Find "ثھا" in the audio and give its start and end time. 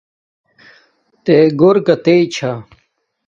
2.35-2.51